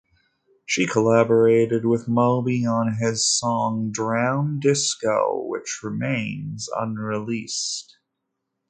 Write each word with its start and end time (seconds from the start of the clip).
She 0.65 0.87
collaborated 0.87 1.85
with 1.85 2.07
Moby 2.07 2.65
on 2.65 2.95
his 2.95 3.23
song 3.23 3.91
"Drown 3.91 4.59
Disco" 4.59 5.43
which 5.45 5.81
remains 5.83 6.67
unreleased. 6.75 7.99